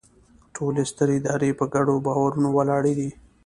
[0.55, 3.09] ټولې سترې ادارې په ګډو باورونو ولاړې دي.